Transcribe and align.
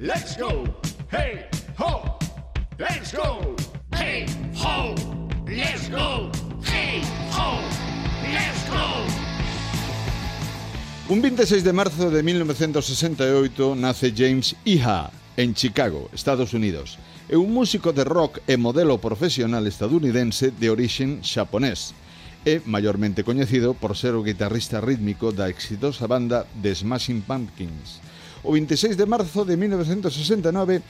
let's 0.00 0.36
go. 0.36 0.64
Hey, 1.10 1.46
ho, 1.78 2.18
let's 2.78 3.12
go. 3.12 3.54
Hey, 3.92 4.26
ho, 4.54 4.94
let's 5.46 5.88
go. 5.88 6.30
Hey, 6.62 7.02
ho, 7.32 7.60
let's 8.22 8.68
go. 8.68 9.06
Un 11.08 11.22
26 11.22 11.62
de 11.64 11.72
marzo 11.72 12.10
de 12.10 12.22
1968 12.22 13.74
nace 13.76 14.12
James 14.16 14.56
Iha 14.64 15.10
en 15.36 15.54
Chicago, 15.54 16.10
Estados 16.12 16.52
Unidos. 16.52 16.98
É 17.28 17.36
un 17.36 17.52
músico 17.52 17.92
de 17.92 18.04
rock 18.04 18.40
e 18.46 18.56
modelo 18.56 18.98
profesional 18.98 19.66
estadounidense 19.66 20.50
de 20.50 20.70
orixen 20.70 21.22
xaponés. 21.22 21.94
É 22.46 22.62
maiormente 22.62 23.26
coñecido 23.26 23.74
por 23.74 23.96
ser 23.98 24.14
o 24.14 24.22
guitarrista 24.22 24.78
rítmico 24.78 25.34
da 25.34 25.50
exitosa 25.50 26.06
banda 26.06 26.46
The 26.62 26.74
Smashing 26.74 27.26
Pumpkins. 27.26 27.98
o 28.46 28.52
26 28.54 28.96
de 28.96 29.06
marzo 29.06 29.44
de 29.44 29.58
1969 29.58 30.82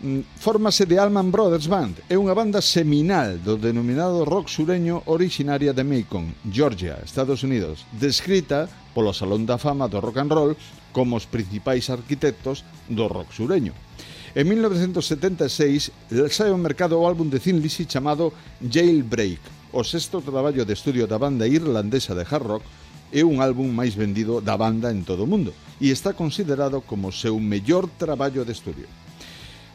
mm, 0.00 0.20
fórmase 0.40 0.88
The 0.88 0.98
Allman 0.98 1.30
Brothers 1.30 1.68
Band. 1.68 2.00
É 2.08 2.16
unha 2.16 2.32
banda 2.32 2.64
seminal 2.64 3.36
do 3.36 3.60
denominado 3.60 4.24
rock 4.24 4.48
sureño 4.48 5.04
originaria 5.04 5.76
de 5.76 5.84
Macon, 5.84 6.32
Georgia, 6.48 6.96
Estados 7.04 7.44
Unidos, 7.44 7.84
descrita 7.92 8.64
polo 8.96 9.12
Salón 9.12 9.44
da 9.44 9.60
Fama 9.60 9.84
do 9.84 10.00
Rock 10.00 10.18
and 10.24 10.32
Roll 10.32 10.52
como 10.96 11.20
os 11.20 11.28
principais 11.28 11.92
arquitectos 11.92 12.64
do 12.88 13.04
rock 13.04 13.36
sureño. 13.36 13.76
En 14.32 14.48
1976 14.48 15.92
sai 16.32 16.48
ao 16.48 16.56
mercado 16.56 16.96
o 16.96 17.04
álbum 17.04 17.28
de 17.28 17.36
Thin 17.36 17.60
Lizzy 17.60 17.84
chamado 17.84 18.32
Jailbreak, 18.64 19.76
o 19.76 19.84
sexto 19.84 20.24
traballo 20.24 20.64
de 20.64 20.72
estudio 20.72 21.04
da 21.04 21.20
banda 21.20 21.44
irlandesa 21.44 22.16
de 22.16 22.24
hard 22.24 22.48
rock 22.48 22.64
é 23.12 23.24
un 23.24 23.40
álbum 23.40 23.68
máis 23.72 23.96
vendido 23.96 24.40
da 24.44 24.56
banda 24.56 24.92
en 24.92 25.04
todo 25.04 25.24
o 25.24 25.30
mundo 25.30 25.54
e 25.80 25.88
está 25.94 26.12
considerado 26.12 26.82
como 26.84 27.08
o 27.08 27.16
seu 27.16 27.38
mellor 27.40 27.88
traballo 27.96 28.44
de 28.44 28.52
estudio. 28.52 28.88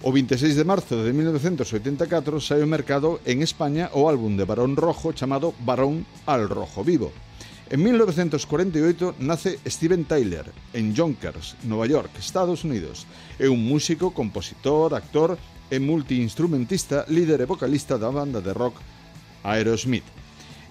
O 0.04 0.12
26 0.12 0.60
de 0.60 0.68
marzo 0.68 1.00
de 1.00 1.16
1984 1.16 2.44
sai 2.44 2.60
ao 2.60 2.68
mercado 2.68 3.24
en 3.24 3.40
España 3.40 3.88
o 3.96 4.12
álbum 4.12 4.36
de 4.36 4.44
Barón 4.44 4.76
Rojo 4.76 5.16
chamado 5.16 5.56
Barón 5.64 6.04
al 6.28 6.52
Rojo 6.52 6.84
Vivo. 6.84 7.16
En 7.72 7.82
1948 7.82 9.16
nace 9.24 9.58
Steven 9.66 10.04
Tyler 10.04 10.52
en 10.76 10.94
Yonkers, 10.94 11.56
Nova 11.64 11.88
York, 11.88 12.12
Estados 12.20 12.68
Unidos. 12.68 13.08
É 13.40 13.48
un 13.48 13.64
músico, 13.64 14.12
compositor, 14.12 14.92
actor 14.94 15.40
e 15.72 15.80
multiinstrumentista, 15.80 17.08
líder 17.08 17.42
e 17.42 17.48
vocalista 17.48 17.98
da 17.98 18.12
banda 18.12 18.44
de 18.44 18.52
rock 18.52 18.78
Aerosmith 19.42 20.23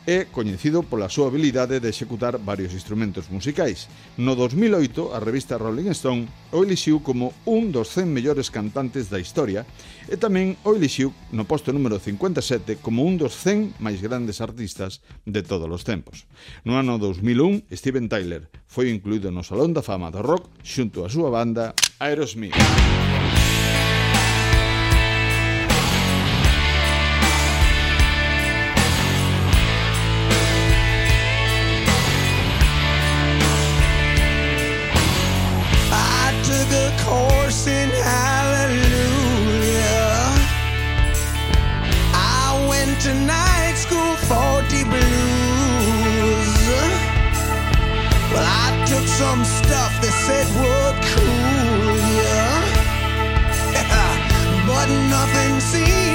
é 0.07 0.27
coñecido 0.27 0.83
pola 0.83 1.07
súa 1.07 1.31
habilidade 1.31 1.79
de 1.79 1.87
executar 1.87 2.39
varios 2.43 2.75
instrumentos 2.75 3.31
musicais. 3.31 3.87
No 4.19 4.35
2008, 4.35 5.15
a 5.15 5.23
revista 5.23 5.59
Rolling 5.59 5.95
Stone 5.95 6.27
o 6.51 6.67
elixiu 6.67 6.99
como 7.07 7.31
un 7.47 7.71
dos 7.71 7.95
100 7.95 8.11
mellores 8.11 8.51
cantantes 8.51 9.07
da 9.07 9.23
historia 9.23 9.63
e 10.11 10.19
tamén 10.19 10.59
o 10.67 10.75
elixiu 10.75 11.15
no 11.31 11.47
posto 11.47 11.71
número 11.71 12.03
57 12.03 12.83
como 12.83 13.07
un 13.07 13.15
dos 13.15 13.39
100 13.39 13.79
máis 13.79 14.03
grandes 14.03 14.43
artistas 14.43 15.07
de 15.23 15.47
todos 15.47 15.71
os 15.71 15.87
tempos. 15.87 16.27
No 16.67 16.75
ano 16.75 16.99
2001, 16.99 17.71
Steven 17.71 18.11
Tyler 18.11 18.51
foi 18.67 18.91
incluído 18.91 19.31
no 19.31 19.47
Salón 19.47 19.71
da 19.71 19.87
Fama 19.87 20.11
do 20.11 20.19
Rock 20.19 20.51
xunto 20.67 21.07
á 21.07 21.09
súa 21.09 21.31
banda 21.31 21.79
Aerosmith. 22.03 22.59
after 43.05 43.15
night 43.15 43.75
school 43.75 44.15
for 44.29 44.63
deep 44.71 44.87
blues. 44.87 45.03
Well, 48.31 48.47
I 48.47 48.85
took 48.87 49.07
some 49.09 49.45
stuff 49.45 50.01
they 50.01 50.09
said 50.09 50.47
would 50.55 50.97
cool 51.11 51.97
you, 52.07 52.23
yeah. 52.23 52.63
but 54.69 54.89
nothing 55.11 55.61
seemed. 55.61 56.12